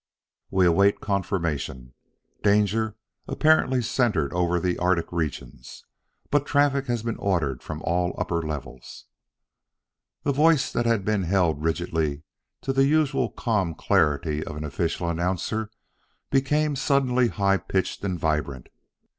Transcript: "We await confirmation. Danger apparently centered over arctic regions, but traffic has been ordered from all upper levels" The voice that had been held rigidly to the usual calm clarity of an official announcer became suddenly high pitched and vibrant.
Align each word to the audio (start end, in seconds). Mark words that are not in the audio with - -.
"We 0.49 0.65
await 0.65 0.99
confirmation. 0.99 1.93
Danger 2.41 2.95
apparently 3.27 3.83
centered 3.83 4.33
over 4.33 4.55
arctic 4.79 5.11
regions, 5.11 5.85
but 6.31 6.47
traffic 6.47 6.87
has 6.87 7.03
been 7.03 7.17
ordered 7.17 7.61
from 7.61 7.83
all 7.83 8.15
upper 8.17 8.41
levels" 8.41 9.05
The 10.23 10.31
voice 10.33 10.71
that 10.71 10.87
had 10.87 11.05
been 11.05 11.21
held 11.25 11.63
rigidly 11.63 12.23
to 12.61 12.73
the 12.73 12.87
usual 12.87 13.29
calm 13.29 13.75
clarity 13.75 14.43
of 14.43 14.55
an 14.57 14.63
official 14.63 15.07
announcer 15.07 15.69
became 16.31 16.75
suddenly 16.75 17.27
high 17.27 17.57
pitched 17.57 18.03
and 18.03 18.19
vibrant. 18.19 18.69